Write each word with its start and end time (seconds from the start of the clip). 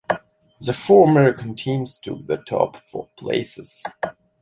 The 0.59 0.73
four 0.73 1.07
American 1.07 1.53
teams 1.53 1.99
took 1.99 2.25
the 2.25 2.37
top 2.37 2.75
four 2.75 3.09
places. 3.15 3.83